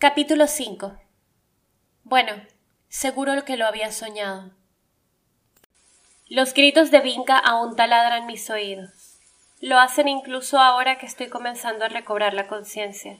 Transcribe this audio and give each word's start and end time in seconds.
Capítulo 0.00 0.46
5 0.46 0.96
Bueno, 2.04 2.40
seguro 2.88 3.44
que 3.44 3.56
lo 3.56 3.66
había 3.66 3.90
soñado. 3.90 4.52
Los 6.28 6.54
gritos 6.54 6.92
de 6.92 7.00
Vinca 7.00 7.36
aún 7.36 7.74
taladran 7.74 8.26
mis 8.26 8.48
oídos. 8.48 9.18
Lo 9.60 9.80
hacen 9.80 10.06
incluso 10.06 10.60
ahora 10.60 10.98
que 10.98 11.06
estoy 11.06 11.26
comenzando 11.26 11.84
a 11.84 11.88
recobrar 11.88 12.32
la 12.32 12.46
conciencia. 12.46 13.18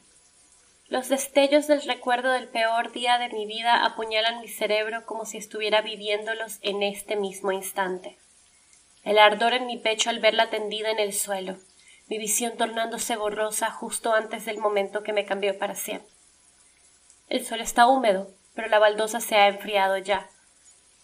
Los 0.87 1.09
destellos 1.09 1.67
del 1.67 1.83
recuerdo 1.83 2.31
del 2.31 2.47
peor 2.47 2.93
día 2.93 3.19
de 3.19 3.29
mi 3.31 3.45
vida 3.45 3.85
apuñalan 3.85 4.41
mi 4.41 4.47
cerebro 4.47 5.05
como 5.05 5.25
si 5.27 5.37
estuviera 5.37 5.81
viviéndolos 5.81 6.61
en 6.63 6.85
este 6.85 7.17
mismo 7.17 7.51
instante. 7.51 8.21
El 9.03 9.19
ardor 9.19 9.53
en 9.55 9.67
mi 9.67 9.79
pecho 9.79 10.11
al 10.11 10.21
verla 10.21 10.49
tendida 10.49 10.93
en 10.93 11.01
el 11.01 11.13
suelo, 11.13 11.57
mi 12.07 12.19
visión 12.19 12.57
tornándose 12.57 13.17
borrosa 13.17 13.69
justo 13.69 14.15
antes 14.15 14.45
del 14.45 14.59
momento 14.59 15.03
que 15.03 15.13
me 15.13 15.27
cambió 15.27 15.59
para 15.59 15.75
siempre. 15.75 16.18
El 17.29 17.45
suelo 17.45 17.63
está 17.63 17.87
húmedo, 17.87 18.31
pero 18.55 18.69
la 18.69 18.79
baldosa 18.79 19.21
se 19.21 19.37
ha 19.37 19.49
enfriado 19.49 19.99
ya. 19.99 20.31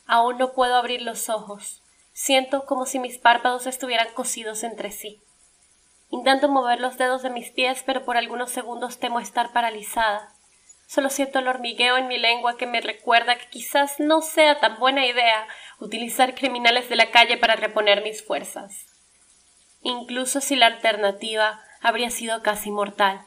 Aún 0.07 0.39
no 0.39 0.53
puedo 0.53 0.77
abrir 0.77 1.03
los 1.03 1.29
ojos. 1.29 1.83
Siento 2.13 2.65
como 2.65 2.87
si 2.87 2.99
mis 2.99 3.19
párpados 3.19 3.67
estuvieran 3.67 4.09
cosidos 4.15 4.63
entre 4.63 4.91
sí. 4.91 5.21
Intento 6.11 6.49
mover 6.49 6.81
los 6.81 6.97
dedos 6.97 7.23
de 7.23 7.31
mis 7.31 7.51
pies, 7.51 7.83
pero 7.85 8.05
por 8.05 8.17
algunos 8.17 8.51
segundos 8.51 8.99
temo 8.99 9.21
estar 9.21 9.53
paralizada. 9.53 10.33
Solo 10.87 11.11
siento 11.11 11.41
el 11.41 11.49
hormigueo 11.49 11.97
en 11.97 12.09
mi 12.09 12.19
lengua 12.19 12.57
que 12.57 12.67
me 12.67 12.81
recuerda 12.81 13.37
que 13.37 13.49
quizás 13.49 13.99
no 13.99 14.21
sea 14.23 14.61
tan 14.61 14.79
buena 14.79 15.07
idea 15.07 15.47
utilizar 15.81 16.35
criminales 16.35 16.89
de 16.89 16.97
la 16.97 17.11
calle 17.11 17.37
para 17.37 17.57
reponer 17.57 18.03
mis 18.03 18.25
fuerzas. 18.25 18.87
Incluso 19.83 20.41
si 20.41 20.57
la 20.57 20.67
alternativa 20.67 21.63
habría 21.83 22.11
sido 22.11 22.43
casi 22.43 22.71
mortal. 22.71 23.27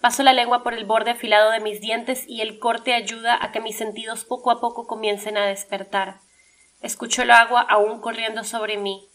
Paso 0.00 0.22
la 0.22 0.32
lengua 0.32 0.62
por 0.62 0.74
el 0.74 0.84
borde 0.84 1.12
afilado 1.12 1.50
de 1.50 1.60
mis 1.60 1.80
dientes 1.80 2.24
y 2.28 2.40
el 2.40 2.58
corte 2.58 2.94
ayuda 2.94 3.38
a 3.40 3.50
que 3.50 3.60
mis 3.60 3.76
sentidos 3.76 4.24
poco 4.24 4.50
a 4.50 4.60
poco 4.60 4.86
comiencen 4.86 5.36
a 5.36 5.46
despertar. 5.46 6.20
Escucho 6.82 7.22
el 7.22 7.30
agua 7.30 7.62
aún 7.62 8.00
corriendo 8.00 8.44
sobre 8.44 8.76
mí 8.76 9.08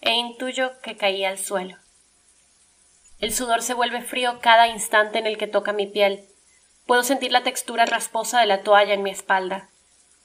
e 0.00 0.12
intuyo 0.12 0.80
que 0.80 0.96
caí 0.96 1.24
al 1.24 1.38
suelo. 1.38 1.76
El 3.18 3.34
sudor 3.34 3.62
se 3.62 3.74
vuelve 3.74 4.00
frío 4.02 4.38
cada 4.40 4.68
instante 4.68 5.18
en 5.18 5.26
el 5.26 5.38
que 5.38 5.48
toca 5.48 5.72
mi 5.72 5.86
piel. 5.86 6.24
Puedo 6.86 7.02
sentir 7.02 7.32
la 7.32 7.42
textura 7.42 7.84
rasposa 7.84 8.40
de 8.40 8.46
la 8.46 8.62
toalla 8.62 8.94
en 8.94 9.02
mi 9.02 9.10
espalda. 9.10 9.68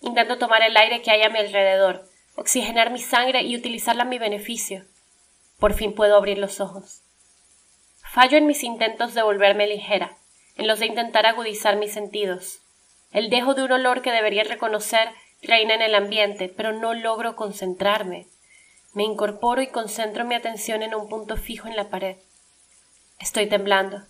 Intento 0.01 0.37
tomar 0.37 0.61
el 0.61 0.77
aire 0.77 1.01
que 1.01 1.11
hay 1.11 1.23
a 1.23 1.29
mi 1.29 1.39
alrededor, 1.39 2.07
oxigenar 2.35 2.91
mi 2.91 2.99
sangre 2.99 3.41
y 3.41 3.55
utilizarla 3.55 4.03
a 4.03 4.07
mi 4.07 4.19
beneficio. 4.19 4.85
Por 5.59 5.73
fin 5.73 5.95
puedo 5.95 6.15
abrir 6.15 6.37
los 6.37 6.59
ojos. 6.59 7.02
Fallo 8.13 8.37
en 8.37 8.45
mis 8.45 8.61
intentos 8.61 9.15
de 9.15 9.23
volverme 9.23 9.65
ligera, 9.65 10.15
en 10.55 10.67
los 10.67 10.77
de 10.77 10.85
intentar 10.85 11.25
agudizar 11.25 11.77
mis 11.77 11.93
sentidos. 11.93 12.59
El 13.11 13.31
dejo 13.31 13.55
de 13.55 13.63
un 13.63 13.71
olor 13.71 14.03
que 14.03 14.11
debería 14.11 14.43
reconocer 14.43 15.09
reina 15.41 15.73
en 15.73 15.81
el 15.81 15.95
ambiente, 15.95 16.47
pero 16.47 16.73
no 16.73 16.93
logro 16.93 17.35
concentrarme. 17.35 18.27
Me 18.93 19.01
incorporo 19.01 19.63
y 19.63 19.67
concentro 19.67 20.25
mi 20.25 20.35
atención 20.35 20.83
en 20.83 20.93
un 20.93 21.09
punto 21.09 21.37
fijo 21.37 21.67
en 21.67 21.75
la 21.75 21.89
pared. 21.89 22.17
Estoy 23.19 23.47
temblando. 23.47 24.03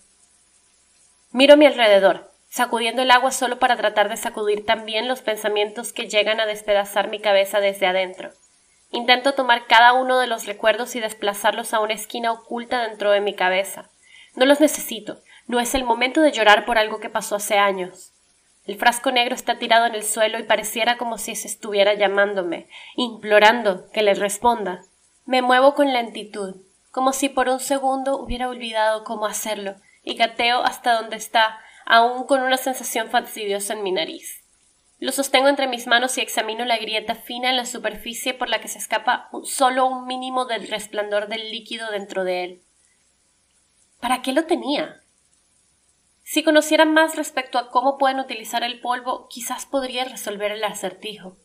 Miro 1.32 1.54
a 1.54 1.56
mi 1.56 1.64
alrededor, 1.64 2.30
sacudiendo 2.50 3.00
el 3.00 3.10
agua 3.10 3.30
solo 3.30 3.58
para 3.58 3.78
tratar 3.78 4.10
de 4.10 4.18
sacudir 4.18 4.66
también 4.66 5.08
los 5.08 5.22
pensamientos 5.22 5.94
que 5.94 6.10
llegan 6.10 6.40
a 6.40 6.46
despedazar 6.46 7.08
mi 7.08 7.20
cabeza 7.20 7.58
desde 7.58 7.86
adentro. 7.86 8.32
Intento 8.90 9.32
tomar 9.32 9.66
cada 9.66 9.94
uno 9.94 10.18
de 10.18 10.26
los 10.26 10.44
recuerdos 10.44 10.94
y 10.94 11.00
desplazarlos 11.00 11.72
a 11.72 11.80
una 11.80 11.94
esquina 11.94 12.32
oculta 12.32 12.86
dentro 12.86 13.10
de 13.10 13.22
mi 13.22 13.32
cabeza. 13.32 13.88
No 14.34 14.46
los 14.46 14.60
necesito. 14.60 15.22
No 15.46 15.60
es 15.60 15.74
el 15.74 15.84
momento 15.84 16.20
de 16.20 16.32
llorar 16.32 16.64
por 16.64 16.78
algo 16.78 17.00
que 17.00 17.10
pasó 17.10 17.36
hace 17.36 17.58
años. 17.58 18.12
El 18.64 18.76
frasco 18.76 19.10
negro 19.10 19.34
está 19.34 19.58
tirado 19.58 19.86
en 19.86 19.94
el 19.94 20.02
suelo 20.02 20.38
y 20.38 20.44
pareciera 20.44 20.96
como 20.96 21.18
si 21.18 21.36
se 21.36 21.48
estuviera 21.48 21.94
llamándome, 21.94 22.68
implorando 22.96 23.90
que 23.90 24.02
le 24.02 24.14
responda. 24.14 24.80
Me 25.26 25.42
muevo 25.42 25.74
con 25.74 25.92
lentitud, 25.92 26.62
como 26.90 27.12
si 27.12 27.28
por 27.28 27.48
un 27.48 27.60
segundo 27.60 28.16
hubiera 28.16 28.48
olvidado 28.48 29.04
cómo 29.04 29.26
hacerlo, 29.26 29.76
y 30.02 30.14
gateo 30.14 30.62
hasta 30.64 30.94
donde 30.94 31.16
está, 31.16 31.58
aún 31.84 32.24
con 32.24 32.42
una 32.42 32.56
sensación 32.56 33.10
fastidiosa 33.10 33.74
en 33.74 33.82
mi 33.82 33.92
nariz. 33.92 34.44
Lo 34.98 35.12
sostengo 35.12 35.48
entre 35.48 35.66
mis 35.66 35.86
manos 35.86 36.16
y 36.16 36.22
examino 36.22 36.64
la 36.64 36.78
grieta 36.78 37.14
fina 37.14 37.50
en 37.50 37.56
la 37.56 37.66
superficie 37.66 38.32
por 38.32 38.48
la 38.48 38.60
que 38.60 38.68
se 38.68 38.78
escapa 38.78 39.28
solo 39.42 39.86
un 39.86 40.06
mínimo 40.06 40.46
del 40.46 40.68
resplandor 40.68 41.28
del 41.28 41.50
líquido 41.50 41.90
dentro 41.90 42.24
de 42.24 42.44
él. 42.44 42.62
¿Para 44.04 44.20
qué 44.20 44.34
lo 44.34 44.44
tenía? 44.44 45.00
Si 46.24 46.42
conocieran 46.42 46.92
más 46.92 47.16
respecto 47.16 47.56
a 47.56 47.70
cómo 47.70 47.96
pueden 47.96 48.20
utilizar 48.20 48.62
el 48.62 48.78
polvo, 48.82 49.28
quizás 49.28 49.64
podría 49.64 50.04
resolver 50.04 50.52
el 50.52 50.62
acertijo. 50.62 51.38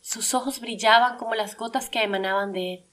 Sus 0.00 0.34
ojos 0.34 0.58
brillaban 0.58 1.16
como 1.16 1.36
las 1.36 1.56
gotas 1.56 1.90
que 1.90 2.02
emanaban 2.02 2.52
de 2.52 2.74
él. 2.74 2.84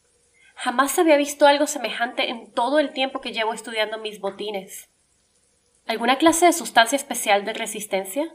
Jamás 0.53 0.99
había 0.99 1.17
visto 1.17 1.47
algo 1.47 1.65
semejante 1.65 2.29
en 2.29 2.53
todo 2.53 2.77
el 2.77 2.93
tiempo 2.93 3.19
que 3.19 3.33
llevo 3.33 3.51
estudiando 3.55 3.97
mis 3.97 4.19
botines. 4.19 4.91
¿Alguna 5.87 6.19
clase 6.19 6.45
de 6.45 6.53
sustancia 6.53 6.97
especial 6.97 7.45
de 7.45 7.53
resistencia? 7.53 8.31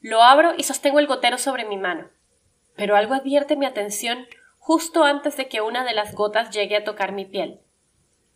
Lo 0.00 0.22
abro 0.22 0.52
y 0.56 0.62
sostengo 0.62 1.00
el 1.00 1.08
gotero 1.08 1.38
sobre 1.38 1.64
mi 1.64 1.76
mano. 1.76 2.08
Pero 2.76 2.94
algo 2.94 3.14
advierte 3.14 3.56
mi 3.56 3.66
atención 3.66 4.28
justo 4.58 5.02
antes 5.02 5.36
de 5.36 5.48
que 5.48 5.60
una 5.60 5.84
de 5.84 5.94
las 5.94 6.14
gotas 6.14 6.50
llegue 6.50 6.76
a 6.76 6.84
tocar 6.84 7.10
mi 7.10 7.24
piel. 7.24 7.64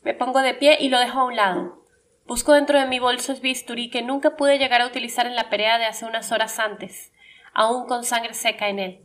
Me 0.09 0.15
pongo 0.15 0.41
de 0.41 0.55
pie 0.55 0.79
y 0.81 0.89
lo 0.89 0.99
dejo 0.99 1.21
a 1.21 1.25
un 1.27 1.37
lado. 1.37 1.85
Busco 2.27 2.55
dentro 2.55 2.81
de 2.81 2.87
mi 2.87 2.99
bolso 2.99 3.31
el 3.31 3.41
bisturí 3.43 3.91
que 3.91 4.01
nunca 4.01 4.37
pude 4.37 4.57
llegar 4.57 4.81
a 4.81 4.87
utilizar 4.87 5.27
en 5.27 5.37
la 5.37 5.51
pelea 5.51 5.77
de 5.77 5.85
hace 5.85 6.07
unas 6.07 6.33
horas 6.33 6.59
antes, 6.59 7.13
aún 7.53 7.87
con 7.87 8.05
sangre 8.05 8.33
seca 8.33 8.71
en 8.71 8.79
él. 8.79 9.03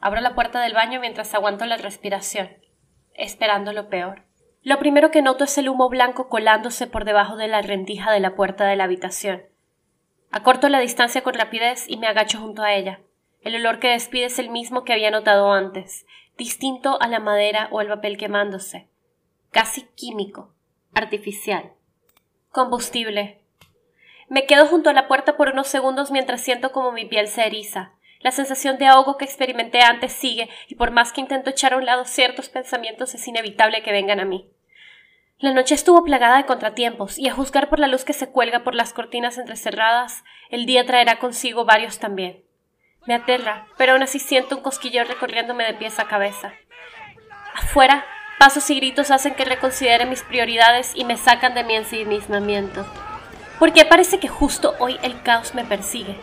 Abro 0.00 0.20
la 0.20 0.34
puerta 0.34 0.60
del 0.60 0.74
baño 0.74 0.98
mientras 0.98 1.32
aguanto 1.32 1.64
la 1.64 1.76
respiración, 1.76 2.48
esperando 3.14 3.72
lo 3.72 3.88
peor. 3.88 4.24
Lo 4.64 4.80
primero 4.80 5.12
que 5.12 5.22
noto 5.22 5.44
es 5.44 5.58
el 5.58 5.68
humo 5.68 5.88
blanco 5.88 6.28
colándose 6.28 6.88
por 6.88 7.04
debajo 7.04 7.36
de 7.36 7.46
la 7.46 7.62
rendija 7.62 8.10
de 8.10 8.18
la 8.18 8.34
puerta 8.34 8.66
de 8.66 8.74
la 8.74 8.82
habitación. 8.82 9.44
Acorto 10.32 10.68
la 10.68 10.80
distancia 10.80 11.22
con 11.22 11.34
rapidez 11.34 11.84
y 11.86 11.98
me 11.98 12.08
agacho 12.08 12.40
junto 12.40 12.64
a 12.64 12.74
ella. 12.74 12.98
El 13.42 13.54
olor 13.54 13.78
que 13.78 13.90
despide 13.90 14.24
es 14.24 14.40
el 14.40 14.50
mismo 14.50 14.82
que 14.82 14.92
había 14.92 15.12
notado 15.12 15.52
antes, 15.52 16.04
distinto 16.36 17.00
a 17.00 17.06
la 17.06 17.20
madera 17.20 17.68
o 17.70 17.80
el 17.80 17.86
papel 17.86 18.18
quemándose 18.18 18.88
casi 19.50 19.82
químico, 19.94 20.54
artificial. 20.94 21.72
Combustible. 22.50 23.40
Me 24.28 24.46
quedo 24.46 24.66
junto 24.66 24.90
a 24.90 24.92
la 24.92 25.08
puerta 25.08 25.36
por 25.36 25.50
unos 25.50 25.68
segundos 25.68 26.10
mientras 26.10 26.40
siento 26.40 26.72
como 26.72 26.92
mi 26.92 27.04
piel 27.04 27.28
se 27.28 27.46
eriza. 27.46 27.92
La 28.20 28.32
sensación 28.32 28.78
de 28.78 28.86
ahogo 28.86 29.18
que 29.18 29.24
experimenté 29.24 29.82
antes 29.82 30.12
sigue, 30.12 30.48
y 30.68 30.74
por 30.74 30.90
más 30.90 31.12
que 31.12 31.20
intento 31.20 31.50
echar 31.50 31.74
a 31.74 31.76
un 31.76 31.84
lado 31.84 32.04
ciertos 32.06 32.48
pensamientos, 32.48 33.14
es 33.14 33.28
inevitable 33.28 33.82
que 33.82 33.92
vengan 33.92 34.20
a 34.20 34.24
mí. 34.24 34.50
La 35.38 35.52
noche 35.52 35.74
estuvo 35.74 36.02
plagada 36.02 36.38
de 36.38 36.46
contratiempos, 36.46 37.18
y 37.18 37.28
a 37.28 37.34
juzgar 37.34 37.68
por 37.68 37.78
la 37.78 37.88
luz 37.88 38.04
que 38.04 38.14
se 38.14 38.30
cuelga 38.30 38.64
por 38.64 38.74
las 38.74 38.94
cortinas 38.94 39.36
entrecerradas, 39.38 40.24
el 40.48 40.64
día 40.64 40.86
traerá 40.86 41.18
consigo 41.18 41.64
varios 41.66 41.98
también. 41.98 42.42
Me 43.06 43.14
aterra, 43.14 43.68
pero 43.76 43.92
aún 43.92 44.02
así 44.02 44.18
siento 44.18 44.56
un 44.56 44.62
cosquillo 44.62 45.04
recorriéndome 45.04 45.64
de 45.64 45.74
pies 45.74 46.00
a 46.00 46.08
cabeza. 46.08 46.54
Afuera, 47.54 48.04
Pasos 48.38 48.68
y 48.68 48.76
gritos 48.76 49.10
hacen 49.10 49.34
que 49.34 49.46
reconsidere 49.46 50.04
mis 50.04 50.22
prioridades 50.22 50.92
y 50.94 51.04
me 51.04 51.16
sacan 51.16 51.54
de 51.54 51.64
mi 51.64 51.74
ensimismamiento. 51.74 52.84
Porque 53.58 53.86
parece 53.86 54.20
que 54.20 54.28
justo 54.28 54.74
hoy 54.78 54.98
el 55.02 55.22
caos 55.22 55.54
me 55.54 55.64
persigue. 55.64 56.20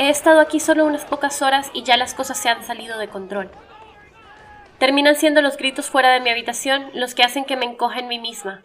He 0.00 0.08
estado 0.08 0.40
aquí 0.40 0.58
solo 0.58 0.84
unas 0.84 1.04
pocas 1.04 1.40
horas 1.40 1.70
y 1.72 1.84
ya 1.84 1.96
las 1.96 2.14
cosas 2.14 2.38
se 2.38 2.48
han 2.48 2.64
salido 2.64 2.98
de 2.98 3.06
control. 3.06 3.50
Terminan 4.78 5.14
siendo 5.14 5.42
los 5.42 5.56
gritos 5.56 5.90
fuera 5.90 6.10
de 6.10 6.18
mi 6.18 6.30
habitación 6.30 6.90
los 6.92 7.14
que 7.14 7.22
hacen 7.22 7.44
que 7.44 7.56
me 7.56 7.66
encoja 7.66 8.00
en 8.00 8.08
mí 8.08 8.18
misma. 8.18 8.62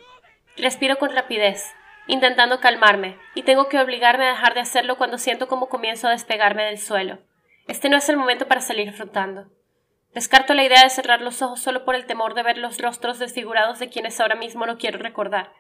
Respiro 0.56 0.98
con 0.98 1.14
rapidez, 1.14 1.64
intentando 2.08 2.60
calmarme, 2.60 3.20
y 3.36 3.44
tengo 3.44 3.70
que 3.70 3.80
obligarme 3.80 4.26
a 4.26 4.32
dejar 4.32 4.56
de 4.56 4.62
hacerlo 4.62 4.98
cuando 4.98 5.20
siento 5.20 5.48
como 5.48 5.70
comienzo 5.70 6.08
a 6.08 6.12
despegarme 6.12 6.64
del 6.64 6.80
suelo. 6.80 7.20
Este 7.68 7.88
no 7.90 7.98
es 7.98 8.10
el 8.10 8.18
momento 8.18 8.48
para 8.48 8.62
salir 8.62 8.92
flotando. 8.94 9.46
Descarto 10.18 10.56
la 10.56 10.64
idea 10.64 10.82
de 10.82 10.90
cerrar 10.90 11.22
los 11.22 11.44
ojos 11.44 11.60
solo 11.60 11.86
por 11.86 11.94
el 11.94 12.08
temor 12.08 12.34
de 12.34 12.42
ver 12.42 12.58
los 12.58 12.80
rostros 12.80 13.20
desfigurados 13.20 13.78
de 13.78 13.90
quienes 13.90 14.20
ahora 14.20 14.34
mismo 14.34 14.66
no 14.66 14.80
quiero 14.80 14.98
recordar. 14.98 15.54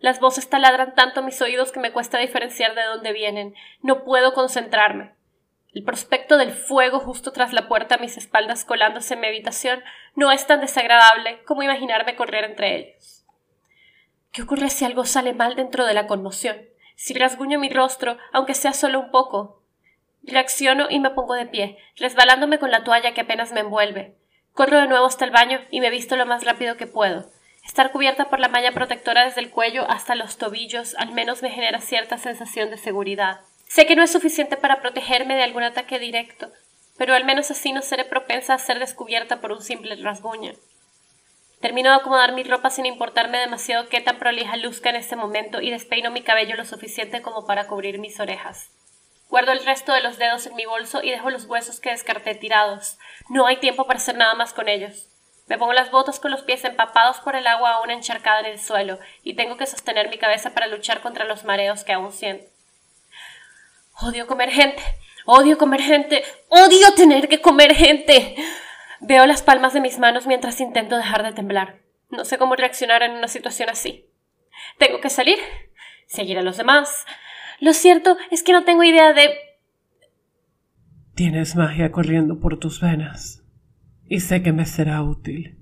Las 0.00 0.20
voces 0.20 0.50
taladran 0.50 0.94
tanto 0.94 1.22
mis 1.22 1.40
oídos 1.40 1.72
que 1.72 1.80
me 1.80 1.92
cuesta 1.92 2.18
diferenciar 2.18 2.74
de 2.74 2.82
dónde 2.82 3.14
vienen. 3.14 3.54
No 3.80 4.04
puedo 4.04 4.34
concentrarme. 4.34 5.14
El 5.72 5.82
prospecto 5.82 6.36
del 6.36 6.52
fuego 6.52 7.00
justo 7.00 7.32
tras 7.32 7.54
la 7.54 7.68
puerta 7.68 7.94
a 7.94 7.98
mis 7.98 8.18
espaldas 8.18 8.66
colándose 8.66 9.14
en 9.14 9.20
mi 9.20 9.28
habitación 9.28 9.82
no 10.14 10.30
es 10.30 10.46
tan 10.46 10.60
desagradable 10.60 11.42
como 11.46 11.62
imaginarme 11.62 12.14
correr 12.14 12.44
entre 12.44 12.76
ellos. 12.76 13.24
¿Qué 14.30 14.42
ocurre 14.42 14.68
si 14.68 14.84
algo 14.84 15.06
sale 15.06 15.32
mal 15.32 15.56
dentro 15.56 15.86
de 15.86 15.94
la 15.94 16.06
conmoción? 16.06 16.60
Si 16.96 17.14
rasguño 17.14 17.58
mi 17.58 17.70
rostro, 17.70 18.18
aunque 18.34 18.52
sea 18.52 18.74
solo 18.74 19.00
un 19.00 19.10
poco, 19.10 19.61
Reacciono 20.24 20.86
y 20.88 21.00
me 21.00 21.10
pongo 21.10 21.34
de 21.34 21.46
pie, 21.46 21.78
resbalándome 21.96 22.58
con 22.58 22.70
la 22.70 22.84
toalla 22.84 23.12
que 23.12 23.22
apenas 23.22 23.52
me 23.52 23.60
envuelve. 23.60 24.16
Corro 24.54 24.78
de 24.78 24.86
nuevo 24.86 25.06
hasta 25.06 25.24
el 25.24 25.30
baño 25.30 25.60
y 25.70 25.80
me 25.80 25.90
visto 25.90 26.16
lo 26.16 26.26
más 26.26 26.44
rápido 26.44 26.76
que 26.76 26.86
puedo. 26.86 27.30
Estar 27.64 27.92
cubierta 27.92 28.28
por 28.28 28.40
la 28.40 28.48
malla 28.48 28.72
protectora 28.72 29.24
desde 29.24 29.40
el 29.40 29.50
cuello 29.50 29.88
hasta 29.88 30.14
los 30.14 30.36
tobillos 30.36 30.94
al 30.96 31.12
menos 31.12 31.42
me 31.42 31.50
genera 31.50 31.80
cierta 31.80 32.18
sensación 32.18 32.70
de 32.70 32.76
seguridad. 32.76 33.40
Sé 33.66 33.86
que 33.86 33.96
no 33.96 34.02
es 34.02 34.12
suficiente 34.12 34.56
para 34.56 34.80
protegerme 34.80 35.34
de 35.34 35.42
algún 35.42 35.62
ataque 35.62 35.98
directo, 35.98 36.50
pero 36.98 37.14
al 37.14 37.24
menos 37.24 37.50
así 37.50 37.72
no 37.72 37.82
seré 37.82 38.04
propensa 38.04 38.54
a 38.54 38.58
ser 38.58 38.78
descubierta 38.78 39.40
por 39.40 39.52
un 39.52 39.62
simple 39.62 39.96
rasguño. 39.96 40.52
Termino 41.60 41.90
de 41.90 41.96
acomodar 41.96 42.32
mi 42.32 42.42
ropa 42.42 42.70
sin 42.70 42.86
importarme 42.86 43.38
demasiado 43.38 43.88
qué 43.88 44.00
tan 44.00 44.18
prolija 44.18 44.56
luzca 44.56 44.90
en 44.90 44.96
este 44.96 45.16
momento 45.16 45.60
y 45.60 45.70
despeino 45.70 46.10
mi 46.10 46.22
cabello 46.22 46.56
lo 46.56 46.64
suficiente 46.64 47.22
como 47.22 47.46
para 47.46 47.66
cubrir 47.68 47.98
mis 47.98 48.18
orejas. 48.20 48.70
Guardo 49.32 49.52
el 49.52 49.64
resto 49.64 49.94
de 49.94 50.02
los 50.02 50.18
dedos 50.18 50.44
en 50.44 50.54
mi 50.56 50.66
bolso 50.66 51.02
y 51.02 51.10
dejo 51.10 51.30
los 51.30 51.46
huesos 51.46 51.80
que 51.80 51.88
descarté 51.88 52.34
tirados. 52.34 52.98
No 53.30 53.46
hay 53.46 53.56
tiempo 53.56 53.86
para 53.86 53.96
hacer 53.96 54.14
nada 54.14 54.34
más 54.34 54.52
con 54.52 54.68
ellos. 54.68 55.08
Me 55.46 55.56
pongo 55.56 55.72
las 55.72 55.90
botas 55.90 56.20
con 56.20 56.30
los 56.30 56.42
pies 56.42 56.62
empapados 56.66 57.18
por 57.20 57.34
el 57.34 57.46
agua 57.46 57.70
aún 57.70 57.90
encharcada 57.90 58.40
en 58.40 58.44
el 58.44 58.60
suelo 58.60 58.98
y 59.22 59.32
tengo 59.32 59.56
que 59.56 59.64
sostener 59.64 60.10
mi 60.10 60.18
cabeza 60.18 60.50
para 60.50 60.66
luchar 60.66 61.00
contra 61.00 61.24
los 61.24 61.44
mareos 61.44 61.82
que 61.82 61.94
aún 61.94 62.12
siento. 62.12 62.44
Odio 64.02 64.26
comer 64.26 64.50
gente. 64.50 64.82
Odio 65.24 65.56
comer 65.56 65.80
gente. 65.80 66.22
Odio 66.50 66.92
tener 66.92 67.26
que 67.26 67.40
comer 67.40 67.74
gente. 67.74 68.36
Veo 69.00 69.24
las 69.24 69.40
palmas 69.40 69.72
de 69.72 69.80
mis 69.80 69.98
manos 69.98 70.26
mientras 70.26 70.60
intento 70.60 70.98
dejar 70.98 71.22
de 71.22 71.32
temblar. 71.32 71.78
No 72.10 72.26
sé 72.26 72.36
cómo 72.36 72.54
reaccionar 72.54 73.02
en 73.02 73.12
una 73.12 73.28
situación 73.28 73.70
así. 73.70 74.10
Tengo 74.76 75.00
que 75.00 75.08
salir, 75.08 75.38
seguir 76.06 76.38
a 76.38 76.42
los 76.42 76.58
demás. 76.58 77.06
Lo 77.62 77.74
cierto 77.74 78.16
es 78.32 78.42
que 78.42 78.50
no 78.50 78.64
tengo 78.64 78.82
idea 78.82 79.12
de... 79.12 79.38
Tienes 81.14 81.54
magia 81.54 81.92
corriendo 81.92 82.40
por 82.40 82.58
tus 82.58 82.80
venas. 82.80 83.44
Y 84.08 84.18
sé 84.18 84.42
que 84.42 84.50
me 84.50 84.66
será 84.66 85.00
útil. 85.00 85.60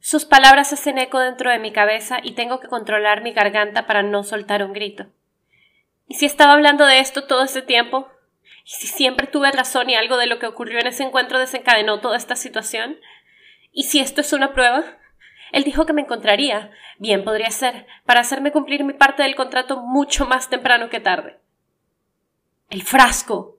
Sus 0.00 0.24
palabras 0.24 0.72
hacen 0.72 0.96
eco 0.96 1.18
dentro 1.18 1.50
de 1.50 1.58
mi 1.58 1.70
cabeza 1.70 2.20
y 2.22 2.32
tengo 2.32 2.58
que 2.58 2.68
controlar 2.68 3.22
mi 3.22 3.34
garganta 3.34 3.86
para 3.86 4.02
no 4.02 4.22
soltar 4.22 4.64
un 4.64 4.72
grito. 4.72 5.08
¿Y 6.08 6.14
si 6.14 6.24
estaba 6.24 6.54
hablando 6.54 6.86
de 6.86 7.00
esto 7.00 7.24
todo 7.24 7.44
este 7.44 7.60
tiempo? 7.60 8.08
¿Y 8.64 8.70
si 8.70 8.86
siempre 8.86 9.26
tuve 9.26 9.52
razón 9.52 9.90
y 9.90 9.94
algo 9.94 10.16
de 10.16 10.28
lo 10.28 10.38
que 10.38 10.46
ocurrió 10.46 10.80
en 10.80 10.86
ese 10.86 11.02
encuentro 11.02 11.38
desencadenó 11.38 12.00
toda 12.00 12.16
esta 12.16 12.34
situación? 12.34 12.96
¿Y 13.72 13.82
si 13.82 14.00
esto 14.00 14.22
es 14.22 14.32
una 14.32 14.54
prueba? 14.54 14.84
Él 15.52 15.64
dijo 15.64 15.84
que 15.84 15.92
me 15.92 16.00
encontraría. 16.00 16.70
Bien 16.98 17.24
podría 17.24 17.50
ser, 17.50 17.86
para 18.06 18.20
hacerme 18.20 18.52
cumplir 18.52 18.84
mi 18.84 18.94
parte 18.94 19.22
del 19.22 19.34
contrato 19.34 19.82
mucho 19.82 20.24
más 20.24 20.48
temprano 20.48 20.88
que 20.88 20.98
tarde. 20.98 21.41
El 22.72 22.84
frasco. 22.84 23.58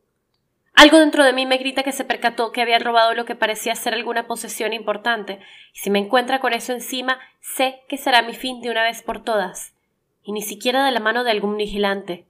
Algo 0.73 0.97
dentro 0.97 1.23
de 1.23 1.33
mí 1.33 1.45
me 1.45 1.57
grita 1.57 1.83
que 1.83 1.91
se 1.91 2.03
percató 2.03 2.51
que 2.51 2.63
había 2.63 2.79
robado 2.79 3.13
lo 3.13 3.25
que 3.25 3.35
parecía 3.35 3.75
ser 3.75 3.93
alguna 3.93 4.25
posesión 4.25 4.73
importante, 4.73 5.39
y 5.71 5.77
si 5.77 5.91
me 5.91 5.99
encuentra 5.99 6.39
con 6.39 6.51
eso 6.51 6.73
encima, 6.73 7.19
sé 7.39 7.81
que 7.87 7.97
será 7.97 8.23
mi 8.23 8.33
fin 8.33 8.59
de 8.61 8.71
una 8.71 8.81
vez 8.81 9.03
por 9.03 9.23
todas. 9.23 9.75
Y 10.23 10.31
ni 10.31 10.41
siquiera 10.41 10.83
de 10.83 10.89
la 10.89 10.99
mano 10.99 11.23
de 11.23 11.29
algún 11.29 11.57
vigilante. 11.57 12.25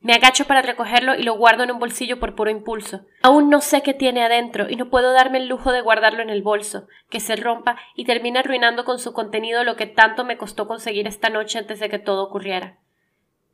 Me 0.00 0.12
agacho 0.12 0.44
para 0.48 0.60
recogerlo 0.60 1.14
y 1.14 1.22
lo 1.22 1.36
guardo 1.36 1.62
en 1.62 1.70
un 1.70 1.78
bolsillo 1.78 2.18
por 2.18 2.34
puro 2.34 2.50
impulso. 2.50 3.02
Aún 3.22 3.48
no 3.48 3.60
sé 3.60 3.82
qué 3.82 3.94
tiene 3.94 4.24
adentro 4.24 4.68
y 4.68 4.74
no 4.74 4.90
puedo 4.90 5.12
darme 5.12 5.38
el 5.38 5.46
lujo 5.46 5.70
de 5.70 5.82
guardarlo 5.82 6.20
en 6.20 6.30
el 6.30 6.42
bolso, 6.42 6.88
que 7.10 7.20
se 7.20 7.36
rompa 7.36 7.76
y 7.94 8.06
termine 8.06 8.40
arruinando 8.40 8.84
con 8.84 8.98
su 8.98 9.12
contenido 9.12 9.62
lo 9.62 9.76
que 9.76 9.86
tanto 9.86 10.24
me 10.24 10.36
costó 10.36 10.66
conseguir 10.66 11.06
esta 11.06 11.28
noche 11.28 11.60
antes 11.60 11.78
de 11.78 11.88
que 11.88 12.00
todo 12.00 12.24
ocurriera. 12.24 12.81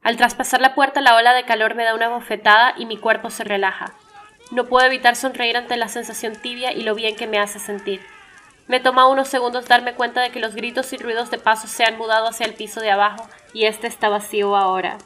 Al 0.03 0.17
traspasar 0.17 0.61
la 0.61 0.75
puerta 0.75 1.01
la 1.01 1.17
ola 1.17 1.35
de 1.35 1.45
calor 1.45 1.75
me 1.75 1.85
da 1.85 1.95
una 1.95 2.09
bofetada 2.09 2.75
y 2.77 2.87
mi 2.87 2.97
cuerpo 2.97 3.31
se 3.31 3.45
relaja. 3.45 3.93
No 4.51 4.67
puedo 4.67 4.87
evitar 4.87 5.17
sonreír 5.17 5.57
ante 5.57 5.77
la 5.77 5.89
sensación 5.89 6.37
tibia 6.37 6.73
y 6.73 6.83
lo 6.83 6.95
bien 6.95 7.17
que 7.17 7.27
me 7.27 7.39
hace 7.39 7.59
sentir. 7.59 8.01
Me 8.67 8.81
toma 8.81 9.09
unos 9.09 9.29
segundos 9.29 9.67
darme 9.67 9.95
cuenta 9.95 10.21
de 10.21 10.31
que 10.31 10.41
los 10.41 10.55
gritos 10.55 10.93
y 10.93 10.97
ruidos 10.99 11.31
de 11.31 11.39
pasos 11.39 11.71
se 11.71 11.85
han 11.85 11.99
mudado 11.99 12.29
hacia 12.29 12.47
el 12.47 12.55
piso 12.55 12.81
de 12.81 12.91
abajo 12.91 13.29
y 13.53 13.65
este 13.65 13.87
está 13.87 14.09
vacío 14.09 14.57
ahora 14.57 14.99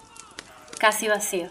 casi 0.82 1.06
vacío. 1.06 1.48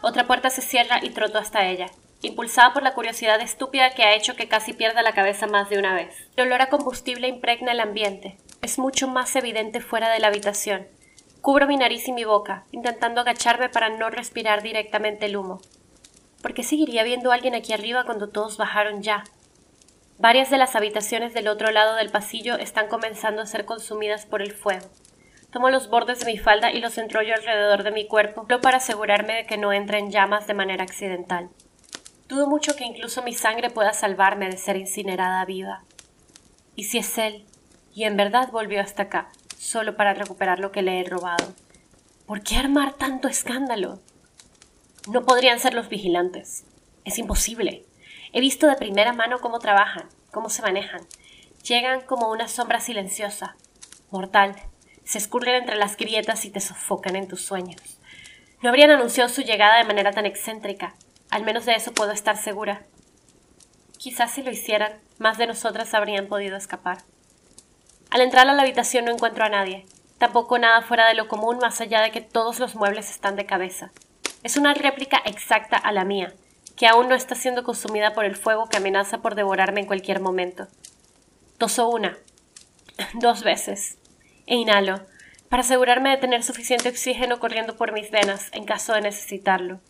Otra 0.00 0.26
puerta 0.26 0.48
se 0.48 0.62
cierra 0.62 1.00
y 1.02 1.10
troto 1.10 1.36
hasta 1.36 1.66
ella, 1.66 1.90
impulsada 2.22 2.72
por 2.72 2.82
la 2.82 2.94
curiosidad 2.94 3.38
estúpida 3.42 3.90
que 3.90 4.04
ha 4.04 4.14
hecho 4.14 4.36
que 4.36 4.48
casi 4.48 4.72
pierda 4.72 5.02
la 5.02 5.12
cabeza 5.12 5.46
más 5.46 5.68
de 5.68 5.76
una 5.76 5.92
vez. 5.92 6.16
El 6.36 6.46
olor 6.46 6.62
a 6.62 6.70
combustible 6.70 7.28
impregna 7.28 7.72
el 7.72 7.80
ambiente. 7.80 8.38
Es 8.62 8.78
mucho 8.78 9.06
más 9.06 9.36
evidente 9.36 9.82
fuera 9.82 10.08
de 10.08 10.18
la 10.18 10.28
habitación. 10.28 10.88
Cubro 11.42 11.66
mi 11.66 11.76
nariz 11.76 12.06
y 12.06 12.12
mi 12.12 12.22
boca, 12.22 12.66
intentando 12.70 13.20
agacharme 13.20 13.68
para 13.68 13.88
no 13.88 14.10
respirar 14.10 14.62
directamente 14.62 15.26
el 15.26 15.36
humo. 15.36 15.60
¿Por 16.40 16.54
qué 16.54 16.62
seguiría 16.62 17.02
viendo 17.02 17.32
a 17.32 17.34
alguien 17.34 17.56
aquí 17.56 17.72
arriba 17.72 18.04
cuando 18.04 18.28
todos 18.28 18.58
bajaron 18.58 19.02
ya? 19.02 19.24
Varias 20.18 20.50
de 20.50 20.58
las 20.58 20.76
habitaciones 20.76 21.34
del 21.34 21.48
otro 21.48 21.72
lado 21.72 21.96
del 21.96 22.10
pasillo 22.10 22.58
están 22.58 22.86
comenzando 22.86 23.42
a 23.42 23.46
ser 23.46 23.64
consumidas 23.64 24.24
por 24.24 24.40
el 24.40 24.52
fuego. 24.52 24.86
Tomo 25.50 25.68
los 25.68 25.90
bordes 25.90 26.20
de 26.20 26.26
mi 26.26 26.38
falda 26.38 26.70
y 26.70 26.80
los 26.80 26.96
enrollo 26.96 27.34
alrededor 27.34 27.82
de 27.82 27.90
mi 27.90 28.06
cuerpo, 28.06 28.42
solo 28.42 28.60
para 28.60 28.76
asegurarme 28.76 29.34
de 29.34 29.44
que 29.44 29.58
no 29.58 29.72
entre 29.72 29.98
en 29.98 30.12
llamas 30.12 30.46
de 30.46 30.54
manera 30.54 30.84
accidental. 30.84 31.50
Dudo 32.28 32.46
mucho 32.46 32.76
que 32.76 32.84
incluso 32.84 33.20
mi 33.24 33.32
sangre 33.32 33.68
pueda 33.68 33.94
salvarme 33.94 34.48
de 34.48 34.58
ser 34.58 34.76
incinerada 34.76 35.44
viva. 35.44 35.82
¿Y 36.76 36.84
si 36.84 36.98
es 36.98 37.18
él? 37.18 37.44
Y 37.92 38.04
en 38.04 38.16
verdad 38.16 38.50
volvió 38.52 38.80
hasta 38.80 39.02
acá, 39.02 39.28
solo 39.62 39.96
para 39.96 40.12
recuperar 40.12 40.58
lo 40.58 40.72
que 40.72 40.82
le 40.82 41.00
he 41.00 41.04
robado. 41.04 41.54
¿Por 42.26 42.42
qué 42.42 42.56
armar 42.56 42.94
tanto 42.94 43.28
escándalo? 43.28 44.00
No 45.08 45.24
podrían 45.24 45.60
ser 45.60 45.72
los 45.72 45.88
vigilantes. 45.88 46.64
Es 47.04 47.18
imposible. 47.18 47.84
He 48.32 48.40
visto 48.40 48.66
de 48.66 48.74
primera 48.74 49.12
mano 49.12 49.40
cómo 49.40 49.60
trabajan, 49.60 50.08
cómo 50.32 50.50
se 50.50 50.62
manejan. 50.62 51.02
Llegan 51.62 52.00
como 52.00 52.30
una 52.30 52.48
sombra 52.48 52.80
silenciosa, 52.80 53.56
mortal, 54.10 54.56
se 55.04 55.18
escurren 55.18 55.54
entre 55.54 55.76
las 55.76 55.96
grietas 55.96 56.44
y 56.44 56.50
te 56.50 56.60
sofocan 56.60 57.14
en 57.14 57.28
tus 57.28 57.44
sueños. 57.44 58.00
No 58.62 58.68
habrían 58.68 58.90
anunciado 58.90 59.28
su 59.28 59.42
llegada 59.42 59.78
de 59.78 59.84
manera 59.84 60.10
tan 60.10 60.26
excéntrica, 60.26 60.94
al 61.30 61.44
menos 61.44 61.66
de 61.66 61.74
eso 61.74 61.92
puedo 61.92 62.10
estar 62.10 62.36
segura. 62.36 62.82
Quizás 63.96 64.32
si 64.32 64.42
lo 64.42 64.50
hicieran, 64.50 65.00
más 65.18 65.38
de 65.38 65.46
nosotras 65.46 65.94
habrían 65.94 66.26
podido 66.26 66.56
escapar. 66.56 66.98
Al 68.12 68.20
entrar 68.20 68.46
a 68.46 68.52
la 68.52 68.60
habitación 68.60 69.06
no 69.06 69.10
encuentro 69.10 69.42
a 69.42 69.48
nadie, 69.48 69.86
tampoco 70.18 70.58
nada 70.58 70.82
fuera 70.82 71.08
de 71.08 71.14
lo 71.14 71.28
común 71.28 71.56
más 71.56 71.80
allá 71.80 72.02
de 72.02 72.10
que 72.10 72.20
todos 72.20 72.58
los 72.58 72.74
muebles 72.74 73.08
están 73.08 73.36
de 73.36 73.46
cabeza. 73.46 73.90
Es 74.42 74.58
una 74.58 74.74
réplica 74.74 75.22
exacta 75.24 75.78
a 75.78 75.92
la 75.92 76.04
mía, 76.04 76.34
que 76.76 76.86
aún 76.86 77.08
no 77.08 77.14
está 77.14 77.34
siendo 77.34 77.64
consumida 77.64 78.12
por 78.12 78.26
el 78.26 78.36
fuego 78.36 78.68
que 78.68 78.76
amenaza 78.76 79.22
por 79.22 79.34
devorarme 79.34 79.80
en 79.80 79.86
cualquier 79.86 80.20
momento. 80.20 80.68
Toso 81.56 81.88
una, 81.88 82.18
dos 83.14 83.44
veces, 83.44 83.96
e 84.44 84.56
inhalo, 84.56 85.00
para 85.48 85.62
asegurarme 85.62 86.10
de 86.10 86.18
tener 86.18 86.42
suficiente 86.42 86.90
oxígeno 86.90 87.40
corriendo 87.40 87.76
por 87.76 87.92
mis 87.92 88.10
venas 88.10 88.50
en 88.52 88.66
caso 88.66 88.92
de 88.92 89.00
necesitarlo. 89.00 89.80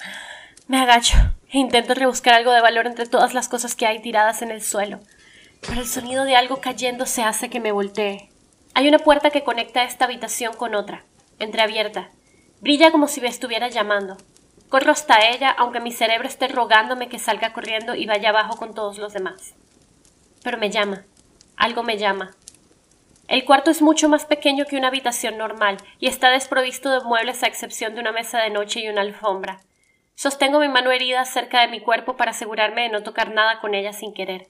Me 0.66 0.80
agacho 0.80 1.18
e 1.50 1.58
intento 1.58 1.92
rebuscar 1.92 2.32
algo 2.32 2.52
de 2.52 2.62
valor 2.62 2.86
entre 2.86 3.04
todas 3.04 3.34
las 3.34 3.48
cosas 3.50 3.74
que 3.74 3.86
hay 3.86 4.00
tiradas 4.00 4.40
en 4.40 4.50
el 4.50 4.62
suelo, 4.62 5.00
pero 5.66 5.80
el 5.80 5.86
sonido 5.86 6.24
de 6.24 6.36
algo 6.36 6.60
cayendo 6.60 7.06
se 7.06 7.22
hace 7.22 7.50
que 7.50 7.60
me 7.60 7.72
voltee. 7.72 8.30
Hay 8.74 8.88
una 8.88 8.98
puerta 8.98 9.30
que 9.30 9.42
conecta 9.42 9.84
esta 9.84 10.04
habitación 10.04 10.54
con 10.54 10.74
otra, 10.74 11.04
entreabierta. 11.38 12.10
Brilla 12.60 12.90
como 12.90 13.08
si 13.08 13.20
me 13.20 13.28
estuviera 13.28 13.68
llamando. 13.68 14.16
Corro 14.68 14.92
hasta 14.92 15.28
ella, 15.28 15.50
aunque 15.50 15.80
mi 15.80 15.92
cerebro 15.92 16.28
esté 16.28 16.48
rogándome 16.48 17.08
que 17.08 17.18
salga 17.18 17.52
corriendo 17.52 17.94
y 17.94 18.06
vaya 18.06 18.28
abajo 18.30 18.56
con 18.56 18.74
todos 18.74 18.98
los 18.98 19.12
demás. 19.12 19.54
Pero 20.42 20.58
me 20.58 20.70
llama. 20.70 21.04
Algo 21.56 21.82
me 21.82 21.96
llama. 21.96 22.32
El 23.28 23.44
cuarto 23.44 23.70
es 23.70 23.82
mucho 23.82 24.08
más 24.08 24.24
pequeño 24.24 24.64
que 24.64 24.76
una 24.76 24.88
habitación 24.88 25.36
normal 25.36 25.76
y 25.98 26.06
está 26.06 26.30
desprovisto 26.30 26.90
de 26.90 27.04
muebles 27.04 27.42
a 27.42 27.46
excepción 27.46 27.94
de 27.94 28.00
una 28.00 28.12
mesa 28.12 28.38
de 28.40 28.50
noche 28.50 28.80
y 28.80 28.88
una 28.88 29.02
alfombra. 29.02 29.60
Sostengo 30.14 30.60
mi 30.60 30.68
mano 30.68 30.90
herida 30.90 31.24
cerca 31.24 31.60
de 31.60 31.68
mi 31.68 31.80
cuerpo 31.80 32.16
para 32.16 32.30
asegurarme 32.30 32.82
de 32.82 32.88
no 32.88 33.02
tocar 33.02 33.30
nada 33.30 33.60
con 33.60 33.74
ella 33.74 33.92
sin 33.92 34.14
querer. 34.14 34.48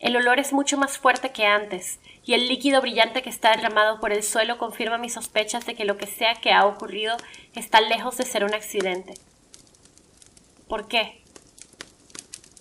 El 0.00 0.16
olor 0.16 0.38
es 0.38 0.52
mucho 0.52 0.76
más 0.76 0.96
fuerte 0.96 1.30
que 1.30 1.46
antes, 1.46 1.98
y 2.24 2.34
el 2.34 2.46
líquido 2.46 2.80
brillante 2.80 3.22
que 3.22 3.30
está 3.30 3.50
derramado 3.50 3.98
por 3.98 4.12
el 4.12 4.22
suelo 4.22 4.58
confirma 4.58 4.96
mis 4.96 5.14
sospechas 5.14 5.66
de 5.66 5.74
que 5.74 5.84
lo 5.84 5.96
que 5.96 6.06
sea 6.06 6.36
que 6.36 6.52
ha 6.52 6.66
ocurrido 6.66 7.16
está 7.54 7.80
lejos 7.80 8.16
de 8.16 8.24
ser 8.24 8.44
un 8.44 8.54
accidente. 8.54 9.14
¿Por 10.68 10.86
qué? 10.86 11.24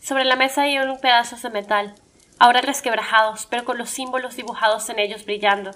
Sobre 0.02 0.24
la 0.24 0.36
mesa 0.36 0.64
hay 0.64 0.80
un 0.80 1.00
pedazo 1.00 1.36
de 1.36 1.50
metal, 1.54 1.94
ahora 2.40 2.62
resquebrajados, 2.62 3.46
pero 3.46 3.66
con 3.66 3.78
los 3.78 3.90
símbolos 3.90 4.36
dibujados 4.36 4.90
en 4.90 5.00
ellos 5.00 5.26
brillando. 5.26 5.72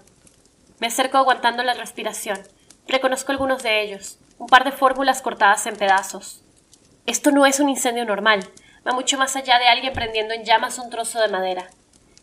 Me 0.79 0.87
acerco 0.87 1.17
aguantando 1.17 1.63
la 1.63 1.73
respiración. 1.73 2.39
Reconozco 2.87 3.31
algunos 3.31 3.61
de 3.61 3.83
ellos, 3.83 4.17
un 4.39 4.47
par 4.47 4.63
de 4.63 4.71
fórmulas 4.71 5.21
cortadas 5.21 5.67
en 5.67 5.75
pedazos. 5.75 6.41
Esto 7.05 7.31
no 7.31 7.45
es 7.45 7.59
un 7.59 7.69
incendio 7.69 8.05
normal, 8.05 8.49
va 8.87 8.93
mucho 8.93 9.17
más 9.17 9.35
allá 9.35 9.59
de 9.59 9.67
alguien 9.67 9.93
prendiendo 9.93 10.33
en 10.33 10.43
llamas 10.43 10.79
un 10.79 10.89
trozo 10.89 11.19
de 11.19 11.27
madera. 11.27 11.69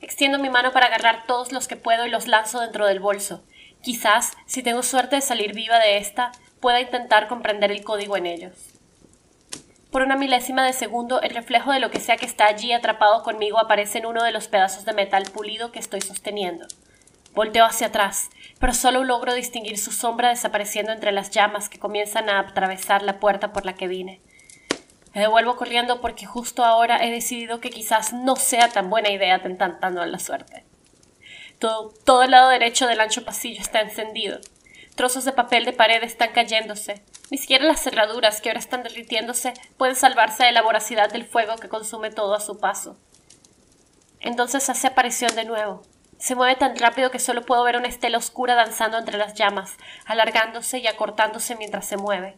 Extiendo 0.00 0.38
mi 0.38 0.50
mano 0.50 0.72
para 0.72 0.86
agarrar 0.86 1.26
todos 1.26 1.52
los 1.52 1.66
que 1.68 1.76
puedo 1.76 2.06
y 2.06 2.10
los 2.10 2.28
lanzo 2.28 2.60
dentro 2.60 2.86
del 2.86 3.00
bolso. 3.00 3.42
Quizás, 3.82 4.32
si 4.46 4.62
tengo 4.62 4.82
suerte 4.82 5.16
de 5.16 5.22
salir 5.22 5.54
viva 5.54 5.78
de 5.78 5.98
esta, 5.98 6.32
pueda 6.60 6.80
intentar 6.80 7.28
comprender 7.28 7.70
el 7.70 7.84
código 7.84 8.16
en 8.16 8.26
ellos. 8.26 8.54
Por 9.90 10.02
una 10.02 10.16
milésima 10.16 10.66
de 10.66 10.74
segundo, 10.74 11.22
el 11.22 11.30
reflejo 11.30 11.72
de 11.72 11.80
lo 11.80 11.90
que 11.90 12.00
sea 12.00 12.16
que 12.16 12.26
está 12.26 12.46
allí 12.46 12.72
atrapado 12.72 13.22
conmigo 13.22 13.58
aparece 13.58 13.98
en 13.98 14.06
uno 14.06 14.22
de 14.22 14.32
los 14.32 14.46
pedazos 14.46 14.84
de 14.84 14.92
metal 14.92 15.24
pulido 15.32 15.72
que 15.72 15.78
estoy 15.78 16.02
sosteniendo. 16.02 16.66
Volteo 17.34 17.64
hacia 17.64 17.86
atrás, 17.86 18.28
pero 18.58 18.74
solo 18.74 19.04
logro 19.04 19.32
distinguir 19.32 19.78
su 19.78 19.92
sombra 19.92 20.28
desapareciendo 20.28 20.92
entre 20.92 21.12
las 21.12 21.30
llamas 21.30 21.68
que 21.68 21.78
comienzan 21.78 22.28
a 22.28 22.40
atravesar 22.40 23.02
la 23.02 23.18
puerta 23.18 23.52
por 23.52 23.64
la 23.64 23.74
que 23.74 23.88
vine. 23.88 24.20
Me 25.18 25.24
devuelvo 25.24 25.56
corriendo 25.56 26.00
porque 26.00 26.26
justo 26.26 26.64
ahora 26.64 27.04
he 27.04 27.10
decidido 27.10 27.58
que 27.58 27.70
quizás 27.70 28.12
no 28.12 28.36
sea 28.36 28.68
tan 28.68 28.88
buena 28.88 29.10
idea 29.10 29.42
tentando 29.42 30.00
a 30.00 30.06
la 30.06 30.20
suerte. 30.20 30.64
Todo, 31.58 31.92
todo 32.04 32.22
el 32.22 32.30
lado 32.30 32.50
derecho 32.50 32.86
del 32.86 33.00
ancho 33.00 33.24
pasillo 33.24 33.60
está 33.60 33.80
encendido. 33.80 34.38
Trozos 34.94 35.24
de 35.24 35.32
papel 35.32 35.64
de 35.64 35.72
pared 35.72 36.04
están 36.04 36.30
cayéndose. 36.30 37.02
Ni 37.32 37.38
siquiera 37.38 37.64
las 37.64 37.82
cerraduras, 37.82 38.40
que 38.40 38.48
ahora 38.48 38.60
están 38.60 38.84
derritiéndose, 38.84 39.54
pueden 39.76 39.96
salvarse 39.96 40.44
de 40.44 40.52
la 40.52 40.62
voracidad 40.62 41.10
del 41.10 41.26
fuego 41.26 41.56
que 41.56 41.68
consume 41.68 42.12
todo 42.12 42.32
a 42.36 42.40
su 42.40 42.60
paso. 42.60 42.96
Entonces 44.20 44.70
hace 44.70 44.86
aparición 44.86 45.34
de 45.34 45.46
nuevo. 45.46 45.82
Se 46.18 46.36
mueve 46.36 46.54
tan 46.54 46.78
rápido 46.78 47.10
que 47.10 47.18
solo 47.18 47.44
puedo 47.44 47.64
ver 47.64 47.76
una 47.76 47.88
estela 47.88 48.18
oscura 48.18 48.54
danzando 48.54 48.96
entre 48.98 49.18
las 49.18 49.34
llamas, 49.34 49.78
alargándose 50.04 50.78
y 50.78 50.86
acortándose 50.86 51.56
mientras 51.56 51.86
se 51.86 51.96
mueve. 51.96 52.36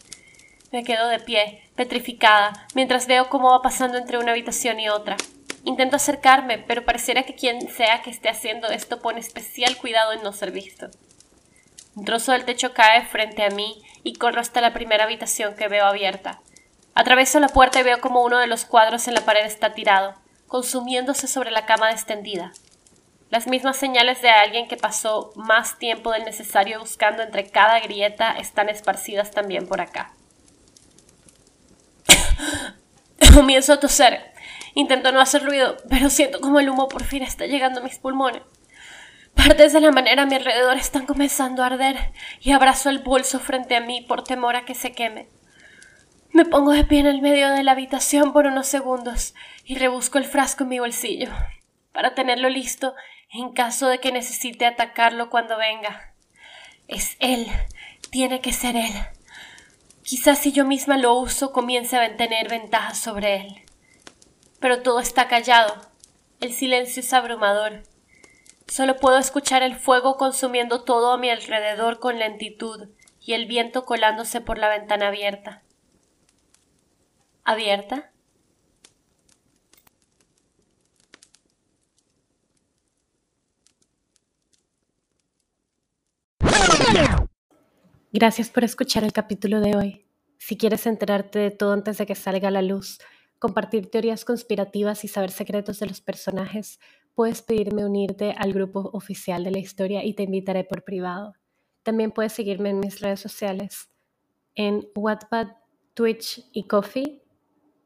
Me 0.73 0.85
quedo 0.85 1.09
de 1.09 1.19
pie, 1.19 1.69
petrificada, 1.75 2.53
mientras 2.75 3.09
veo 3.09 3.29
cómo 3.29 3.51
va 3.51 3.61
pasando 3.61 3.99
entre 3.99 4.19
una 4.19 4.31
habitación 4.31 4.79
y 4.79 4.89
otra. 4.89 5.17
Intento 5.65 5.97
acercarme, 5.97 6.59
pero 6.59 6.85
pareciera 6.85 7.25
que 7.25 7.35
quien 7.35 7.69
sea 7.69 8.03
que 8.03 8.11
esté 8.11 8.29
haciendo 8.29 8.69
esto 8.69 9.01
pone 9.01 9.19
especial 9.19 9.77
cuidado 9.77 10.13
en 10.13 10.23
no 10.23 10.33
ser 10.33 10.53
visto. 10.53 10.89
Un 11.97 12.05
trozo 12.05 12.31
del 12.31 12.45
techo 12.45 12.73
cae 12.73 13.05
frente 13.05 13.43
a 13.43 13.51
mí 13.51 13.83
y 14.05 14.15
corro 14.15 14.41
hasta 14.41 14.61
la 14.61 14.73
primera 14.73 15.05
habitación 15.05 15.57
que 15.57 15.67
veo 15.67 15.85
abierta. 15.85 16.41
Atraveso 16.95 17.41
la 17.41 17.49
puerta 17.49 17.81
y 17.81 17.83
veo 17.83 18.01
como 18.01 18.23
uno 18.23 18.39
de 18.39 18.47
los 18.47 18.65
cuadros 18.65 19.09
en 19.09 19.15
la 19.15 19.23
pared 19.23 19.45
está 19.45 19.75
tirado, 19.75 20.15
consumiéndose 20.47 21.27
sobre 21.27 21.51
la 21.51 21.67
cama 21.67 21.91
extendida. 21.91 22.53
Las 23.29 23.49
mismas 23.49 23.77
señales 23.77 24.23
de 24.23 24.31
alguien 24.31 24.69
que 24.69 24.77
pasó 24.77 25.33
más 25.35 25.79
tiempo 25.79 26.13
del 26.13 26.25
necesario 26.25 26.79
buscando 26.79 27.23
entre 27.23 27.51
cada 27.51 27.81
grieta 27.81 28.39
están 28.39 28.69
esparcidas 28.69 29.33
también 29.33 29.67
por 29.67 29.81
acá. 29.81 30.15
Comienzo 33.41 33.73
a 33.73 33.81
toser. 33.81 34.35
Intento 34.75 35.13
no 35.13 35.21
hacer 35.23 35.43
ruido, 35.43 35.79
pero 35.89 36.11
siento 36.11 36.43
como 36.43 36.61
el 36.61 36.69
humo 36.69 36.89
por 36.89 37.05
fin 37.05 37.23
está 37.23 37.47
llegando 37.47 37.81
a 37.81 37.83
mis 37.83 37.99
pulmones. 37.99 38.43
Partes 39.35 39.73
de 39.73 39.81
la 39.81 39.93
manera 39.93 40.25
a 40.25 40.27
mi 40.27 40.35
alrededor 40.35 40.77
están 40.77 41.07
comenzando 41.07 41.63
a 41.63 41.69
arder 41.69 42.13
y 42.43 42.53
abrazo 42.53 42.91
el 42.91 42.99
bolso 42.99 43.41
frente 43.41 43.77
a 43.77 43.81
mí 43.81 44.03
por 44.03 44.25
temor 44.25 44.57
a 44.57 44.67
que 44.67 44.75
se 44.75 44.93
queme. 44.93 45.31
Me 46.33 46.45
pongo 46.45 46.73
de 46.73 46.85
pie 46.85 46.99
en 46.99 47.07
el 47.07 47.23
medio 47.23 47.49
de 47.49 47.63
la 47.63 47.73
habitación 47.73 48.35
por 48.35 48.45
unos 48.45 48.67
segundos 48.67 49.35
y 49.65 49.77
rebusco 49.77 50.19
el 50.19 50.27
frasco 50.27 50.65
en 50.65 50.69
mi 50.69 50.79
bolsillo 50.79 51.31
para 51.95 52.15
tenerlo 52.15 52.51
listo 52.51 52.95
en 53.31 53.55
caso 53.55 53.89
de 53.89 54.01
que 54.01 54.13
necesite 54.13 54.67
atacarlo 54.67 55.31
cuando 55.31 55.57
venga. 55.57 56.13
Es 56.89 57.17
él, 57.21 57.47
tiene 58.11 58.43
que 58.43 58.53
ser 58.53 58.77
él. 58.77 58.93
Quizás 60.11 60.41
si 60.41 60.51
yo 60.51 60.65
misma 60.65 60.99
lo 60.99 61.15
uso 61.15 61.53
comience 61.53 61.97
a 61.97 62.17
tener 62.17 62.49
ventaja 62.49 62.95
sobre 62.95 63.37
él. 63.37 63.63
Pero 64.59 64.83
todo 64.83 64.99
está 64.99 65.29
callado. 65.29 65.73
El 66.41 66.53
silencio 66.53 66.99
es 66.99 67.13
abrumador. 67.13 67.85
Solo 68.67 68.97
puedo 68.97 69.19
escuchar 69.19 69.63
el 69.63 69.77
fuego 69.77 70.17
consumiendo 70.17 70.83
todo 70.83 71.13
a 71.13 71.17
mi 71.17 71.31
alrededor 71.31 72.01
con 72.01 72.19
lentitud 72.19 72.89
y 73.21 73.35
el 73.35 73.47
viento 73.47 73.85
colándose 73.85 74.41
por 74.41 74.59
la 74.59 74.69
ventana 74.69 75.07
abierta. 75.07 75.63
¿Abierta? 77.45 78.11
Gracias 88.13 88.51
por 88.51 88.65
escuchar 88.65 89.05
el 89.05 89.13
capítulo 89.13 89.61
de 89.61 89.77
hoy. 89.77 90.05
Si 90.37 90.57
quieres 90.57 90.85
enterarte 90.87 91.39
de 91.39 91.53
todo 91.53 91.73
antes 91.73 91.97
de 91.97 92.07
que 92.07 92.17
salga 92.17 92.49
a 92.49 92.51
la 92.51 92.61
luz, 92.61 92.99
compartir 93.39 93.89
teorías 93.89 94.25
conspirativas 94.25 95.05
y 95.05 95.09
saber 95.09 95.31
secretos 95.31 95.79
de 95.79 95.87
los 95.87 96.01
personajes, 96.01 96.81
puedes 97.15 97.41
pedirme 97.41 97.87
unirte 97.87 98.35
al 98.37 98.53
grupo 98.53 98.91
oficial 98.95 99.45
de 99.45 99.53
la 99.53 99.61
historia 99.61 100.05
y 100.05 100.15
te 100.15 100.25
invitaré 100.25 100.65
por 100.65 100.83
privado. 100.83 101.35
También 101.85 102.11
puedes 102.11 102.33
seguirme 102.33 102.71
en 102.71 102.81
mis 102.81 103.01
redes 103.01 103.21
sociales, 103.21 103.91
en 104.57 104.89
Wattpad, 104.97 105.47
Twitch 105.95 106.45
y 106.51 106.65
Coffee 106.65 107.23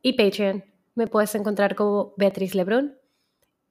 y 0.00 0.14
Patreon. 0.14 0.64
Me 0.95 1.07
puedes 1.07 1.35
encontrar 1.35 1.75
como 1.75 2.14
Beatriz 2.16 2.54
Lebrun. 2.54 2.97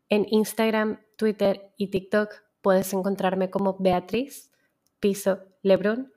En 0.08 0.28
Instagram, 0.30 1.00
Twitter 1.18 1.74
y 1.78 1.88
TikTok 1.88 2.32
puedes 2.62 2.94
encontrarme 2.94 3.50
como 3.50 3.76
Beatriz 3.80 4.52
Piso 5.00 5.40
Lebrun 5.64 6.14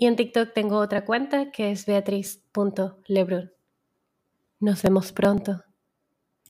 y 0.00 0.06
en 0.06 0.16
TikTok 0.16 0.54
tengo 0.54 0.78
otra 0.78 1.04
cuenta 1.04 1.50
que 1.50 1.70
es 1.70 1.84
beatriz.lebrun. 1.84 3.52
Nos 4.58 4.82
vemos 4.82 5.12
pronto. 5.12 5.62